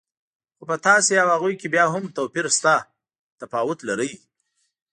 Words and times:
خو 0.57 0.63
په 0.69 0.75
تاسو 0.87 1.11
او 1.23 1.27
هغوی 1.35 1.55
کې 1.59 1.67
بیا 1.73 1.85
هم 1.93 2.03
توپیر 2.17 2.45
شته، 2.57 2.75
تفاوت 3.41 3.79
لرئ. 3.89 4.11